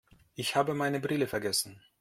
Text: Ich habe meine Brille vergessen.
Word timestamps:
Ich 0.33 0.55
habe 0.55 0.73
meine 0.73 0.99
Brille 0.99 1.27
vergessen. 1.27 1.79